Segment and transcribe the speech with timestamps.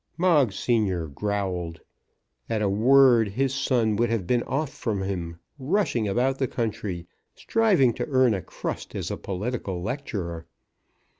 [0.17, 1.81] Moggs senior growled.
[2.49, 7.05] At a word his son would have been off from him, rushing about the country,
[7.35, 10.47] striving to earn a crust as a political lecturer.